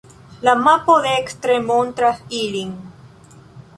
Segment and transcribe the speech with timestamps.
[0.47, 2.73] La mapo dekstre montras ilin.